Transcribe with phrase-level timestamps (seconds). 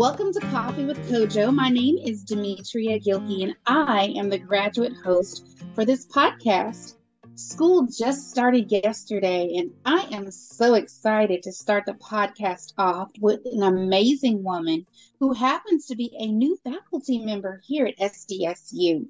[0.00, 1.54] Welcome to Coffee with COJO.
[1.54, 6.94] My name is Demetria Gilkey, and I am the graduate host for this podcast.
[7.34, 13.40] School just started yesterday, and I am so excited to start the podcast off with
[13.44, 14.86] an amazing woman
[15.18, 19.06] who happens to be a new faculty member here at SDSU.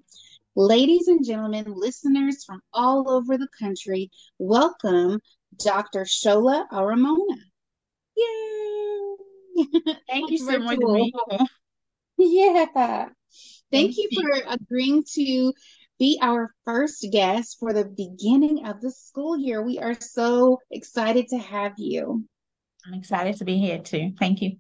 [0.57, 5.21] Ladies and gentlemen, listeners from all over the country, welcome
[5.57, 6.01] Dr.
[6.01, 7.39] Shola Aromona.
[8.17, 9.10] Yay!
[10.09, 10.79] Thank you so much.
[12.19, 12.67] Yeah.
[12.75, 13.09] Thank,
[13.71, 15.55] Thank you, you for agreeing to
[15.99, 19.63] be our first guest for the beginning of the school year.
[19.63, 22.25] We are so excited to have you.
[22.87, 24.13] I'm excited to be here too.
[24.19, 24.57] Thank you.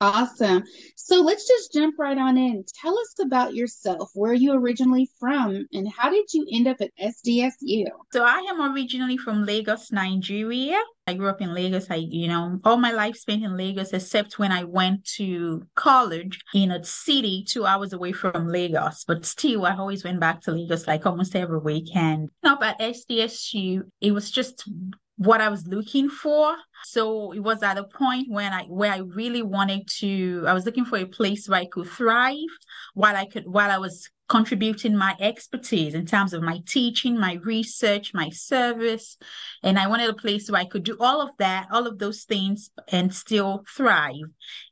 [0.00, 0.62] Awesome.
[0.94, 2.64] So let's just jump right on in.
[2.82, 4.10] Tell us about yourself.
[4.12, 7.86] Where are you originally from and how did you end up at SDSU?
[8.12, 10.78] So I am originally from Lagos, Nigeria.
[11.06, 11.90] I grew up in Lagos.
[11.90, 16.40] I, you know, all my life spent in Lagos except when I went to college
[16.52, 19.04] in a city two hours away from Lagos.
[19.04, 22.30] But still, I always went back to Lagos like almost every weekend.
[22.42, 24.68] Now, at SDSU, it was just
[25.16, 26.54] what I was looking for.
[26.84, 30.66] So it was at a point when I where I really wanted to I was
[30.66, 32.36] looking for a place where I could thrive
[32.94, 37.34] while I could while I was contributing my expertise in terms of my teaching, my
[37.44, 39.16] research, my service.
[39.62, 42.24] And I wanted a place where I could do all of that, all of those
[42.24, 44.14] things and still thrive.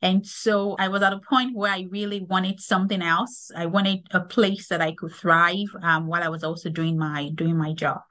[0.01, 3.49] And so I was at a point where I really wanted something else.
[3.55, 7.29] I wanted a place that I could thrive um, while I was also doing my
[7.33, 8.01] doing my job.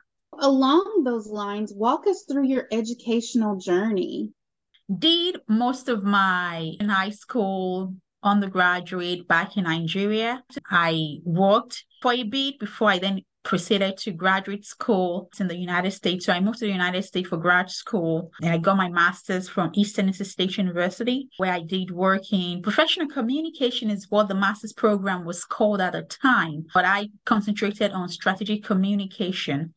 [0.41, 4.33] Along those lines, walk us through your educational journey.
[4.99, 10.43] Did most of my high school undergraduate back in Nigeria.
[10.71, 15.91] I worked for a bit before I then proceeded to graduate school in the United
[15.91, 16.25] States.
[16.25, 19.51] So I moved to the United States for grad school and I got my master's
[19.51, 24.73] from Eastern State University, where I did work in professional communication is what the master's
[24.73, 26.65] program was called at the time.
[26.73, 29.75] But I concentrated on strategic communication.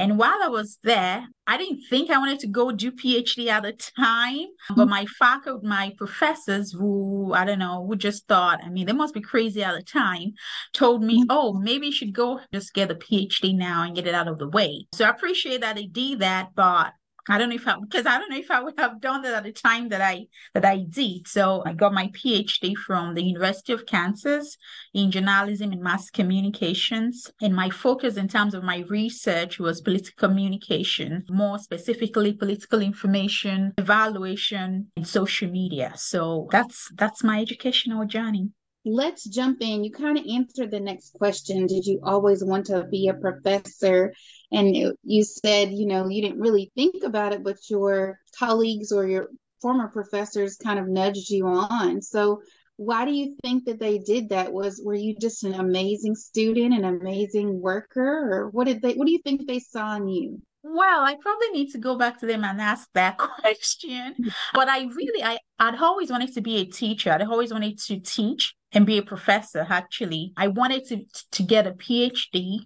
[0.00, 3.64] And while I was there, I didn't think I wanted to go do PhD at
[3.64, 8.70] the time, but my faculty, my professors who, I don't know, who just thought, I
[8.70, 10.32] mean, they must be crazy at the time,
[10.72, 11.26] told me, mm-hmm.
[11.28, 14.38] oh, maybe you should go just get a PhD now and get it out of
[14.38, 14.86] the way.
[14.94, 16.94] So I appreciate that they did that, but
[17.28, 19.34] I don't know if I because I don't know if I would have done that
[19.34, 21.28] at the time that I that I did.
[21.28, 24.56] So I got my PhD from the University of Kansas
[24.94, 27.30] in journalism and mass communications.
[27.40, 33.74] And my focus in terms of my research was political communication, more specifically political information,
[33.78, 35.92] evaluation, and social media.
[35.96, 38.50] So that's that's my educational journey
[38.84, 39.84] let's jump in.
[39.84, 41.66] You kind of answered the next question.
[41.66, 44.12] Did you always want to be a professor?
[44.52, 49.06] And you said, you know, you didn't really think about it, but your colleagues or
[49.06, 49.28] your
[49.60, 52.02] former professors kind of nudged you on.
[52.02, 52.42] So,
[52.76, 54.52] why do you think that they did that?
[54.52, 58.94] Was were you just an amazing student, an amazing worker, or what did they?
[58.94, 60.40] What do you think they saw in you?
[60.62, 64.14] Well, I probably need to go back to them and ask that question.
[64.52, 67.10] But I really, I, I'd always wanted to be a teacher.
[67.12, 69.66] I'd always wanted to teach and be a professor.
[69.68, 72.60] Actually, I wanted to to get a PhD,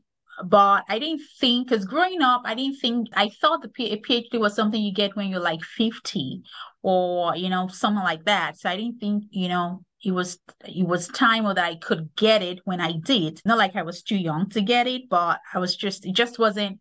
[0.44, 3.98] but I didn't think because growing up, I didn't think I thought the P- a
[3.98, 6.42] PhD was something you get when you're like fifty
[6.82, 8.58] or you know something like that.
[8.58, 12.42] So I didn't think you know it was it was time that I could get
[12.42, 13.40] it when I did.
[13.44, 16.38] Not like I was too young to get it, but I was just it just
[16.40, 16.80] wasn't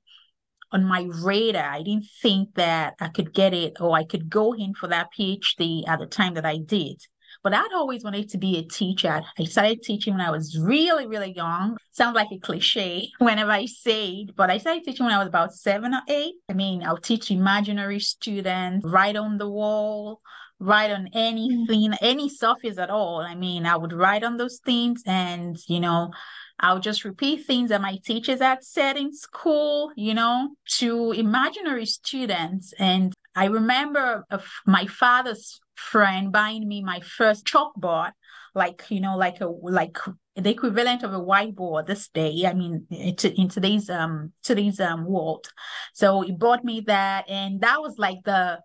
[0.74, 1.64] on my radar.
[1.64, 5.10] I didn't think that I could get it or I could go in for that
[5.18, 7.02] PhD at the time that I did.
[7.44, 9.22] But I'd always wanted to be a teacher.
[9.38, 11.78] I started teaching when I was really, really young.
[11.92, 15.28] Sounds like a cliche whenever I say it, but I started teaching when I was
[15.28, 16.36] about seven or eight.
[16.50, 20.22] I mean, I'll teach imaginary students, write on the wall,
[20.60, 23.20] write on anything, any surface at all.
[23.20, 26.12] I mean, I would write on those things and, you know,
[26.60, 31.86] I'll just repeat things that my teachers had said in school, you know, to imaginary
[31.86, 32.74] students.
[32.80, 34.26] And I remember
[34.66, 38.12] my father's friend buying me my first chalkboard,
[38.56, 39.98] like you know, like a like
[40.36, 42.46] the equivalent of a whiteboard this day.
[42.46, 45.48] I mean, in today's um today's um world.
[45.94, 48.60] So he bought me that, and that was like the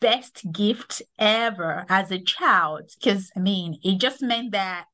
[0.00, 4.86] best gift ever as a child because I mean, it just meant that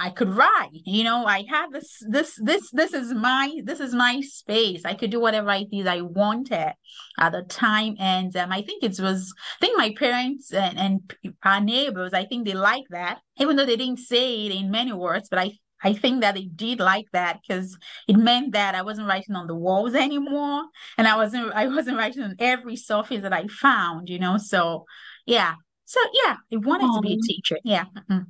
[0.00, 0.70] I could write.
[0.72, 4.84] You know, I had this this this this is my this is my space.
[4.84, 6.72] I could do whatever I did I wanted
[7.18, 9.32] at the time, and um, I think it was.
[9.60, 11.14] I think my parents and, and
[11.44, 12.14] our neighbors.
[12.14, 15.28] I think they like that, even though they didn't say it in many words.
[15.28, 15.52] But I
[15.82, 17.76] I think that they did like that because
[18.08, 20.64] it meant that I wasn't writing on the walls anymore,
[20.96, 24.08] and I wasn't I wasn't writing on every surface that I found.
[24.08, 24.86] You know, so
[25.26, 25.54] yeah,
[25.84, 26.96] So yeah, I wanted Aww.
[26.96, 27.58] to be a teacher.
[27.64, 27.84] Yeah.
[27.96, 28.20] Mm-hmm.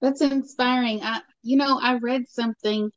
[0.00, 1.02] That's inspiring.
[1.02, 2.90] I, you know, I read something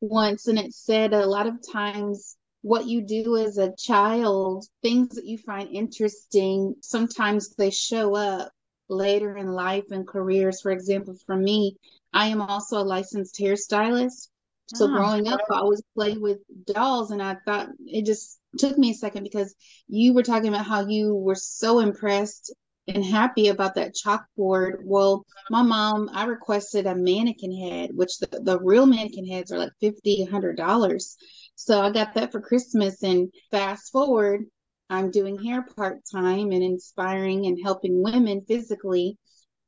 [0.00, 5.14] once and it said a lot of times what you do as a child, things
[5.14, 8.50] that you find interesting, sometimes they show up
[8.88, 10.60] later in life and careers.
[10.60, 11.76] For example, for me,
[12.12, 14.28] I am also a licensed hairstylist.
[14.74, 18.76] So oh, growing up, I always played with dolls, and I thought it just took
[18.76, 19.54] me a second because
[19.86, 22.52] you were talking about how you were so impressed
[22.88, 24.78] and happy about that chalkboard.
[24.82, 29.58] Well, my mom, I requested a mannequin head, which the, the real mannequin heads are
[29.58, 31.16] like fifty, hundred dollars.
[31.54, 33.02] So I got that for Christmas.
[33.02, 34.44] And fast forward,
[34.90, 39.18] I'm doing hair part time and inspiring and helping women physically.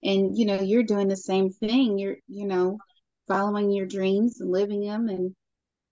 [0.03, 1.99] And you know, you're doing the same thing.
[1.99, 2.79] You're, you know,
[3.29, 5.35] following your dreams and living them and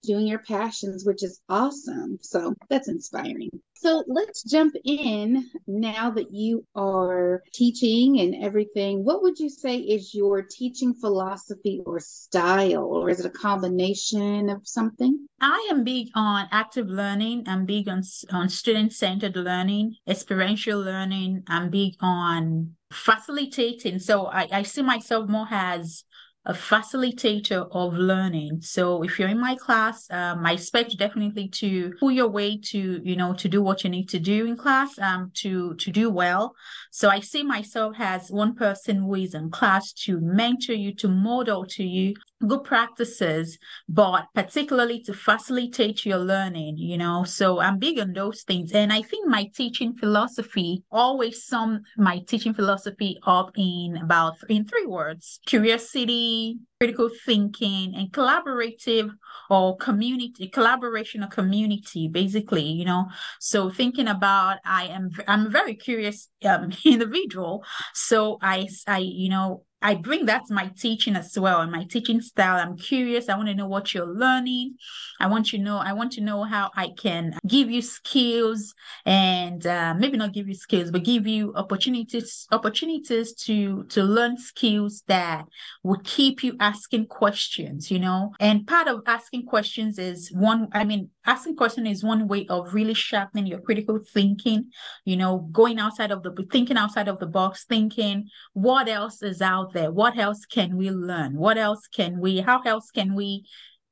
[0.03, 2.19] doing your passions, which is awesome.
[2.21, 3.51] So that's inspiring.
[3.81, 9.05] So let's jump in now that you are teaching and everything.
[9.05, 14.49] What would you say is your teaching philosophy or style, or is it a combination
[14.49, 15.27] of something?
[15.41, 17.45] I am big on active learning.
[17.47, 18.03] I'm big on,
[18.33, 21.45] on student centered learning, experiential learning.
[21.47, 24.01] I'm big on facilitating.
[24.01, 26.03] So I, I see myself more as
[26.49, 28.63] a facilitator of learning.
[28.63, 33.01] So if you're in my class, um, I expect definitely to pull your way to,
[33.05, 36.09] you know, to do what you need to do in class, um, to, to do
[36.09, 36.55] well.
[36.91, 41.09] So I see myself as one person who is in class to mentor you, to
[41.09, 42.15] model to you
[42.47, 43.59] good practices,
[43.89, 47.25] but particularly to facilitate your learning, you know.
[47.25, 48.73] So I'm big on those things.
[48.73, 54.67] And I think my teaching philosophy always sum my teaching philosophy up in about in
[54.67, 59.11] three words curiosity, critical thinking and collaborative
[59.51, 63.07] or community collaboration or community basically you know
[63.41, 67.65] so thinking about i am i'm a very curious um, individual
[67.95, 71.85] so i i you know I bring that to my teaching as well and my
[71.85, 72.57] teaching style.
[72.57, 73.29] I'm curious.
[73.29, 74.75] I want to know what you're learning.
[75.21, 75.77] I want you know.
[75.79, 78.75] I want to know how I can give you skills
[79.07, 84.37] and uh, maybe not give you skills, but give you opportunities opportunities to to learn
[84.37, 85.45] skills that
[85.85, 87.91] will keep you asking questions.
[87.91, 90.69] You know, and part of asking questions is one.
[90.73, 94.71] I mean, asking question is one way of really sharpening your critical thinking.
[95.05, 99.43] You know, going outside of the thinking outside of the box, thinking what else is
[99.43, 99.93] out there?
[99.93, 101.37] What else can we learn?
[101.37, 103.45] What else can we, how else can we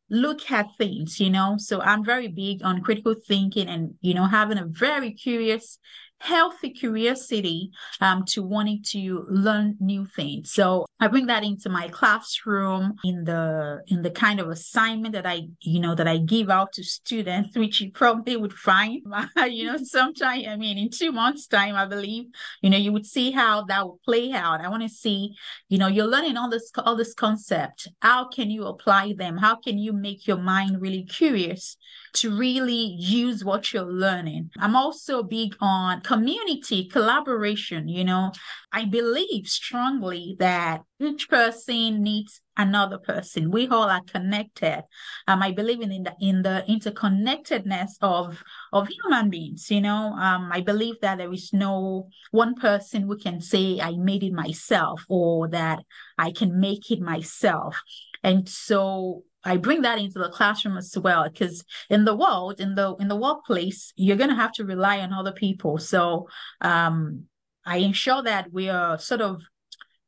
[0.08, 1.56] look at things, you know?
[1.58, 5.78] So I'm very big on critical thinking and, you know, having a very curious
[6.18, 7.70] healthy curiosity
[8.00, 10.52] um, to wanting to learn new things.
[10.52, 15.26] So I bring that into my classroom in the in the kind of assignment that
[15.26, 19.02] I you know that I give out to students, which you probably would find
[19.46, 20.42] you know sometime.
[20.48, 22.24] I mean, in two months' time, I believe
[22.62, 24.60] you know you would see how that would play out.
[24.60, 25.34] I want to see
[25.68, 27.88] you know you're learning all this all this concept.
[28.00, 29.36] How can you apply them?
[29.36, 31.76] How can you make your mind really curious
[32.16, 34.50] to really use what you're learning?
[34.58, 38.32] I'm also big on community collaboration you know.
[38.72, 43.50] I believe strongly that each person needs another person.
[43.50, 44.82] We all are connected.
[45.28, 48.42] Um i believe in the in the interconnectedness of
[48.72, 50.12] of human beings you know.
[50.26, 54.32] Um i believe that there is no one person who can say i made it
[54.32, 55.78] myself or that
[56.18, 57.82] i can make it myself.
[58.22, 62.74] And so I bring that into the classroom as well because in the world, in
[62.74, 65.78] the in the workplace, you're going to have to rely on other people.
[65.78, 66.28] So
[66.60, 67.26] um,
[67.64, 69.42] I ensure that we are sort of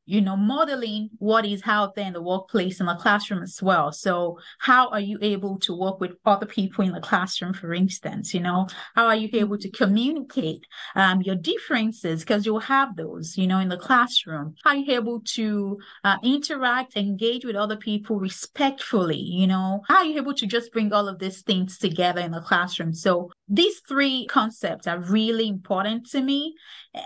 [0.09, 3.93] you know, modeling what is out there in the workplace in the classroom as well.
[3.93, 8.33] So how are you able to work with other people in the classroom, for instance?
[8.33, 13.37] You know, how are you able to communicate um, your differences because you'll have those,
[13.37, 14.55] you know, in the classroom.
[14.65, 19.21] How are you able to uh, interact, engage with other people respectfully?
[19.21, 22.33] You know, how are you able to just bring all of these things together in
[22.33, 22.95] the classroom?
[22.95, 26.55] So these three concepts are really important to me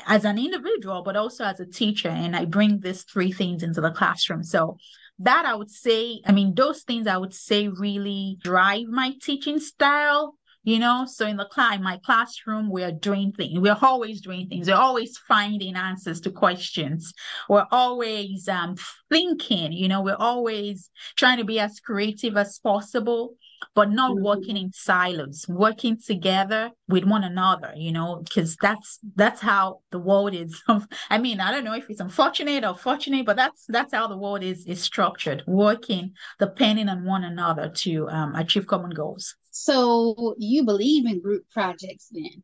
[0.06, 2.08] as an individual, but also as a teacher.
[2.08, 4.42] And I bring these three things into the classroom.
[4.42, 4.76] So
[5.20, 9.60] that I would say, I mean, those things I would say really drive my teaching
[9.60, 10.36] style.
[10.64, 13.58] You know, so in the class, in my classroom, we're doing things.
[13.58, 14.68] We're always doing things.
[14.68, 17.12] We're always finding answers to questions.
[17.48, 18.76] We're always um,
[19.10, 19.72] thinking.
[19.72, 23.34] You know, we're always trying to be as creative as possible
[23.74, 24.24] but not mm-hmm.
[24.24, 29.98] working in silos, working together with one another, you know, because that's that's how the
[29.98, 30.62] world is.
[31.10, 34.16] I mean, I don't know if it's unfortunate or fortunate, but that's that's how the
[34.16, 39.36] world is is structured, working depending on one another to um, achieve common goals.
[39.50, 42.42] So you believe in group projects then?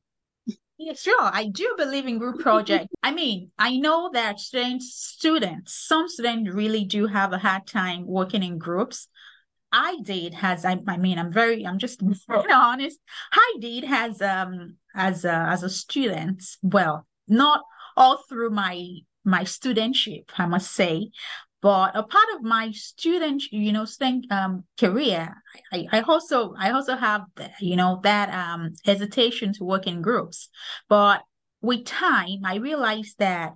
[0.81, 2.89] Yeah, sure, I do believe in group project.
[3.03, 8.07] I mean, I know that students, students, some students really do have a hard time
[8.07, 9.09] working in groups.
[9.73, 12.99] I did has I, I mean I'm very I'm just very honest.
[13.33, 16.43] I did has um as a as a student.
[16.63, 17.63] Well, not
[17.97, 18.89] all through my
[19.25, 21.11] my studentship, I must say,
[21.61, 25.35] but a part of my student, you know, student um, career,
[25.73, 27.23] I, I also I also have
[27.61, 30.49] you know that um hesitation to work in groups.
[30.89, 31.23] But
[31.61, 33.55] with time, I realized that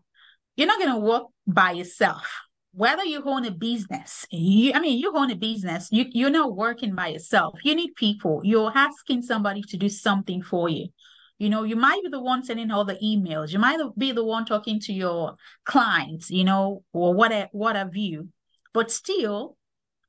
[0.56, 2.26] you're not gonna work by yourself
[2.74, 6.56] whether you own a business, you, I mean, you own a business, you, you're not
[6.56, 7.58] working by yourself.
[7.62, 8.40] You need people.
[8.44, 10.88] You're asking somebody to do something for you.
[11.38, 13.52] You know, you might be the one sending all the emails.
[13.52, 17.96] You might be the one talking to your clients, you know, or whatever, what have
[17.96, 18.28] you.
[18.72, 19.56] But still,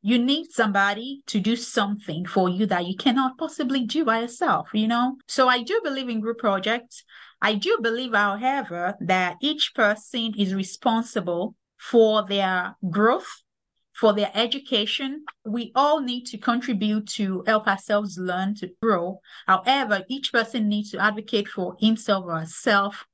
[0.01, 4.69] you need somebody to do something for you that you cannot possibly do by yourself,
[4.73, 5.17] you know?
[5.27, 7.03] So I do believe in group projects.
[7.41, 11.55] I do believe, however, that each person is responsible
[11.89, 13.43] for their growth,
[13.91, 15.25] for their education.
[15.45, 19.19] We all need to contribute to help ourselves learn to grow.
[19.47, 23.05] However, each person needs to advocate for himself or herself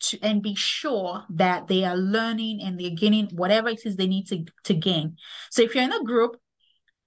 [0.00, 4.08] to, and be sure that they are learning and they're gaining whatever it is they
[4.08, 5.16] need to, to gain.
[5.50, 6.36] So if you're in a group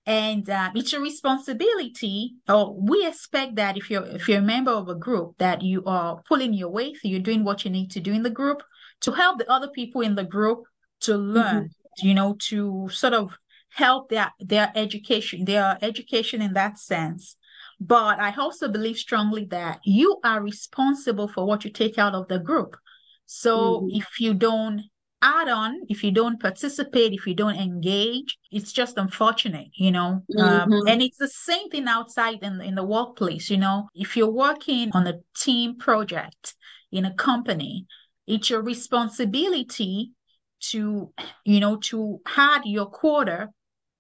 [0.06, 4.72] and uh, it's your responsibility or we expect that if you're if you're a member
[4.72, 8.00] of a group that you are pulling your weight you're doing what you need to
[8.00, 8.64] do in the group
[9.02, 10.64] to help the other people in the group
[11.02, 12.08] to learn, mm-hmm.
[12.08, 13.38] you know, to sort of
[13.70, 17.36] help their their education, their education in that sense.
[17.80, 22.28] But I also believe strongly that you are responsible for what you take out of
[22.28, 22.78] the group.
[23.26, 23.98] So mm-hmm.
[23.98, 24.84] if you don't
[25.22, 30.24] add on, if you don't participate, if you don't engage, it's just unfortunate, you know.
[30.38, 30.74] Um, mm-hmm.
[30.74, 33.88] Um, and it's the same thing outside in, in the workplace, you know.
[33.96, 36.56] If you're working on a team project
[36.92, 37.86] in a company,
[38.28, 40.12] it's your responsibility
[40.62, 41.12] to
[41.46, 43.50] you know to add your quarter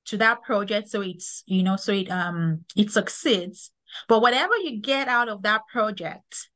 [0.05, 3.71] to that project so it's you know so it um it succeeds
[4.07, 6.49] but whatever you get out of that project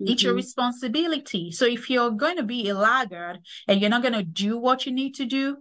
[0.00, 0.12] mm-hmm.
[0.12, 0.38] it's your mm-hmm.
[0.38, 3.38] responsibility so if you're going to be a laggard
[3.68, 5.56] and you're not going to do what you need to do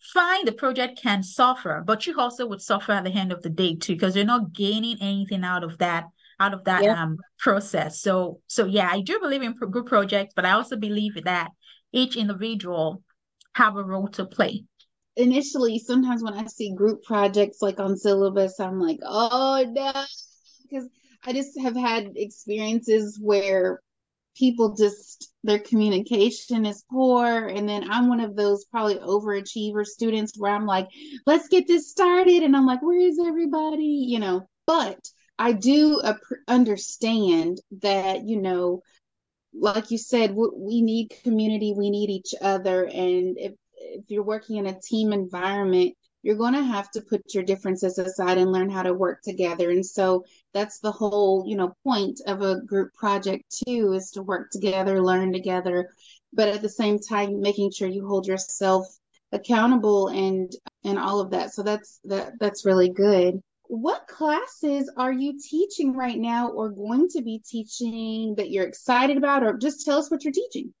[0.00, 3.50] fine the project can suffer but you also would suffer at the end of the
[3.50, 6.04] day too because you're not gaining anything out of that
[6.38, 10.46] out of that um process so so yeah i do believe in group projects but
[10.46, 11.50] i also believe that
[11.92, 13.02] each individual
[13.54, 14.64] have a role to play.
[15.16, 19.92] Initially sometimes when i see group projects like on syllabus i'm like oh no
[20.62, 20.88] because
[21.26, 23.80] i just have had experiences where
[24.36, 30.38] people just their communication is poor and then i'm one of those probably overachiever students
[30.38, 30.86] where i'm like
[31.26, 34.06] let's get this started and i'm like where is everybody?
[34.08, 34.48] You know?
[34.66, 35.00] But
[35.38, 36.00] i do
[36.46, 38.82] understand that you know
[39.54, 42.84] like you said, we need community, we need each other.
[42.84, 47.34] And if, if you're working in a team environment, you're going to have to put
[47.34, 49.70] your differences aside and learn how to work together.
[49.70, 54.22] And so that's the whole, you know, point of a group project too, is to
[54.22, 55.94] work together, learn together,
[56.32, 58.86] but at the same time, making sure you hold yourself
[59.32, 60.52] accountable and
[60.84, 61.52] and all of that.
[61.54, 63.40] So that's that that's really good
[63.70, 69.16] what classes are you teaching right now or going to be teaching that you're excited
[69.16, 69.44] about?
[69.44, 70.74] Or just tell us what you're teaching.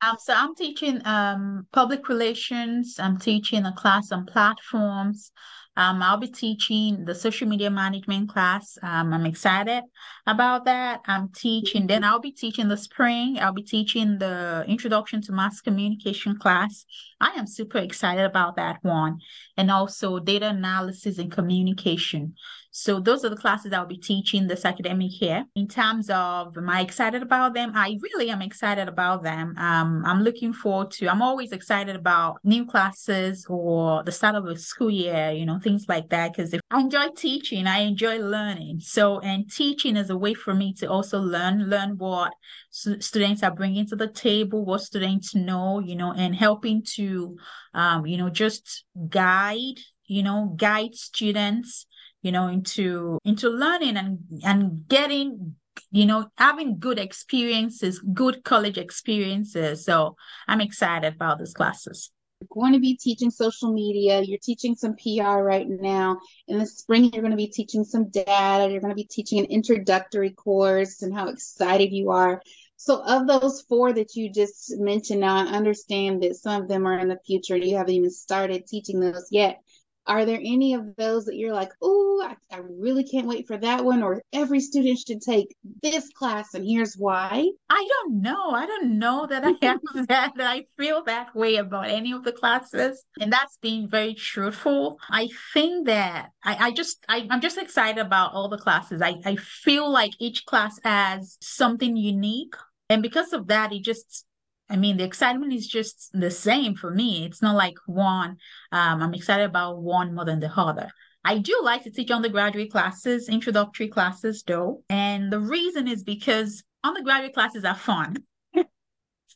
[0.00, 2.96] Um, so i'm teaching um, public relations.
[2.98, 5.30] I'm teaching a class on platforms
[5.76, 8.76] um, I'll be teaching the social media management class.
[8.82, 9.84] Um, I'm excited
[10.26, 11.00] about that.
[11.06, 13.38] I'm teaching, then I'll be teaching the spring.
[13.40, 16.84] I'll be teaching the introduction to mass communication class.
[17.20, 19.20] I am super excited about that one.
[19.56, 22.34] And also data analysis and communication.
[22.74, 25.44] So those are the classes I'll be teaching this academic year.
[25.54, 27.72] In terms of am I excited about them?
[27.74, 29.54] I really am excited about them.
[29.58, 34.46] Um, I'm looking forward to, I'm always excited about new classes or the start of
[34.46, 36.32] a school year, you know, things like that.
[36.32, 38.80] Because I enjoy teaching, I enjoy learning.
[38.80, 42.32] So, and teaching is a way for me to also learn, learn what
[42.70, 47.36] students are bringing to the table, what students know, you know, and helping to,
[47.74, 51.86] um, you know, just guide, you know, guide students
[52.22, 55.56] you know into into learning and and getting
[55.90, 59.84] you know having good experiences good college experiences.
[59.84, 60.16] So
[60.48, 62.10] i'm excited about these classes.
[62.40, 64.20] You're going to be teaching social media.
[64.22, 66.18] You're teaching some pr right now.
[66.48, 68.70] In the spring you're going to be teaching some data.
[68.70, 72.42] You're going to be teaching an introductory course and how excited you are.
[72.76, 76.86] So of those four that you just mentioned now i understand that some of them
[76.86, 77.56] are in the future.
[77.56, 79.60] You haven't even started teaching those yet
[80.06, 83.56] are there any of those that you're like, oh, I, I, really can't wait for
[83.56, 87.48] that one, or every student should take this class, and here's why?
[87.70, 88.50] I don't know.
[88.50, 92.24] I don't know that I have that, that I feel that way about any of
[92.24, 93.04] the classes.
[93.20, 94.98] And that's being very truthful.
[95.08, 99.02] I think that I, I just, I, I'm just excited about all the classes.
[99.02, 102.54] I, I feel like each class has something unique.
[102.88, 104.26] And because of that, it just
[104.72, 107.26] I mean, the excitement is just the same for me.
[107.26, 108.38] It's not like one,
[108.72, 110.88] um, I'm excited about one more than the other.
[111.24, 114.82] I do like to teach undergraduate classes, introductory classes, though.
[114.88, 118.16] And the reason is because undergraduate classes are fun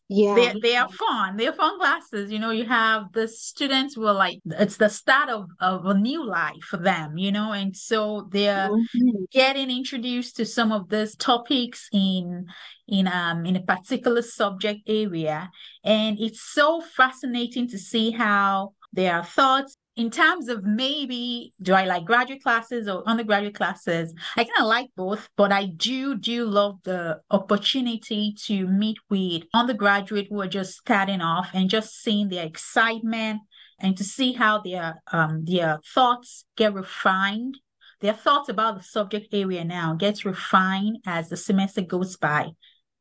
[0.09, 0.35] yeah.
[0.35, 1.37] They, they are fun.
[1.37, 2.31] They're fun classes.
[2.31, 6.25] You know you have the students will like it's the start of, of a new
[6.25, 9.25] life for them you know and so they're mm-hmm.
[9.33, 12.47] getting introduced to some of these topics in
[12.89, 15.51] in um in a particular subject area.
[15.85, 21.87] And it's so fascinating to see how their thoughts in terms of maybe do I
[21.87, 24.13] like graduate classes or undergraduate classes?
[24.37, 29.45] I kind of like both, but I do do love the opportunity to meet with
[29.55, 33.41] undergraduate who are just starting off and just seeing their excitement
[33.81, 37.59] and to see how their um their thoughts get refined.
[38.03, 42.51] Their thoughts about the subject area now gets refined as the semester goes by.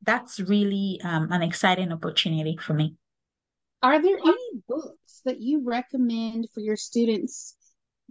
[0.02, 2.96] That's really um, an exciting opportunity for me.
[3.84, 7.55] Are there any books that you recommend for your students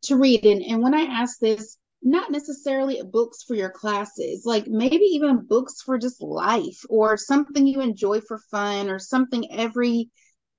[0.02, 0.44] to read?
[0.44, 5.47] And, and when I ask this, not necessarily books for your classes, like maybe even
[5.47, 10.11] books for just life or something you enjoy for fun or something every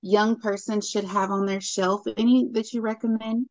[0.02, 2.02] young person should have on their shelf.
[2.18, 3.48] Any that you recommend?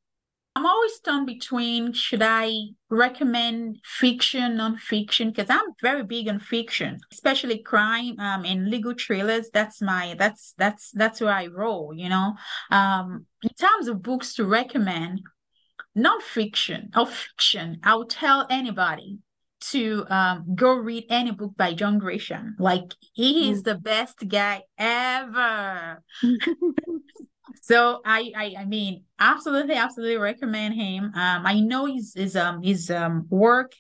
[0.57, 7.01] I'm always torn between should I recommend fiction, non-fiction, because I'm very big on fiction,
[7.11, 9.51] especially crime um, and legal thrillers.
[9.53, 12.35] That's my that's that's that's where I roll, you know.
[12.71, 15.23] Um, in terms of books to recommend,
[15.97, 19.19] non-fiction or fiction, I'll tell anybody
[19.71, 22.53] to um, go read any book by John Grisham.
[22.61, 23.65] Like he is mm.
[23.65, 26.03] the best guy ever.
[27.63, 31.05] So I, I, I mean, absolutely, absolutely recommend him.
[31.15, 33.73] Um, I know his his um his um work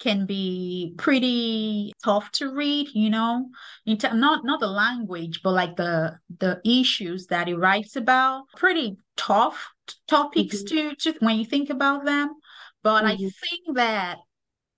[0.00, 3.48] can be pretty tough to read, you know,
[3.86, 8.44] in t- not not the language, but like the the issues that he writes about.
[8.56, 9.70] Pretty tough
[10.08, 10.96] topics mm-hmm.
[10.98, 12.34] to to when you think about them.
[12.82, 13.12] But mm-hmm.
[13.12, 14.18] I think that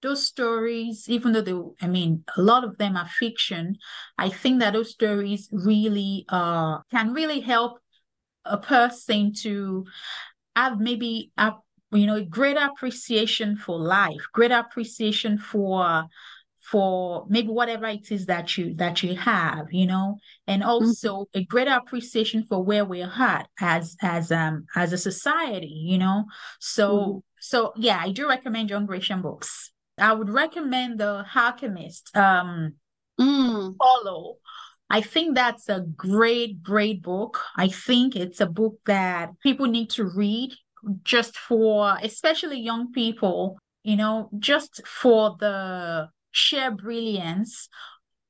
[0.02, 3.78] those stories, even though they, I mean, a lot of them are fiction,
[4.18, 7.80] I think that those stories really uh can really help
[8.48, 9.84] a person to
[10.54, 11.52] have maybe a
[11.92, 16.04] you know a greater appreciation for life greater appreciation for
[16.60, 21.38] for maybe whatever it is that you that you have you know and also mm-hmm.
[21.38, 26.24] a greater appreciation for where we're at as as um as a society you know
[26.58, 27.18] so mm-hmm.
[27.38, 32.72] so yeah i do recommend john grisham books i would recommend the alchemist um
[33.20, 33.76] mm.
[33.78, 34.36] paulo
[34.88, 37.40] I think that's a great, great book.
[37.56, 40.52] I think it's a book that people need to read
[41.02, 47.68] just for, especially young people, you know, just for the sheer brilliance.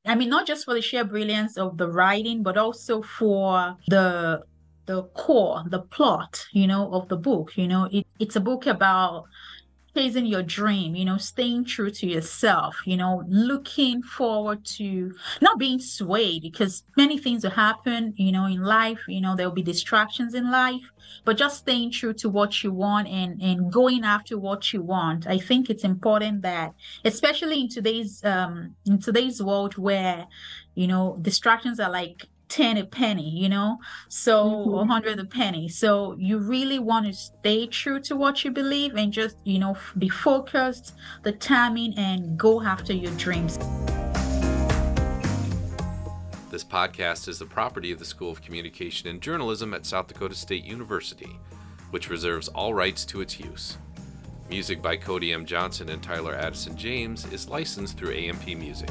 [0.07, 4.43] I mean, not just for the sheer brilliance of the writing, but also for the
[4.87, 7.57] the core, the plot, you know, of the book.
[7.57, 9.25] You know, it, it's a book about
[9.97, 15.59] chasing your dream, you know, staying true to yourself, you know, looking forward to not
[15.59, 19.63] being swayed because many things will happen, you know, in life, you know, there'll be
[19.63, 20.83] distractions in life,
[21.25, 25.27] but just staying true to what you want and and going after what you want.
[25.27, 30.27] I think it's important that especially in today's um in today's world where,
[30.75, 33.79] you know, distractions are like 10 a penny, you know,
[34.09, 34.71] so mm-hmm.
[34.71, 35.69] 100 a penny.
[35.69, 39.77] So you really want to stay true to what you believe and just, you know,
[39.99, 43.59] be focused, the timing, and go after your dreams.
[46.51, 50.35] This podcast is the property of the School of Communication and Journalism at South Dakota
[50.35, 51.39] State University,
[51.91, 53.77] which reserves all rights to its use.
[54.49, 55.45] Music by Cody M.
[55.45, 58.91] Johnson and Tyler Addison James is licensed through AMP Music.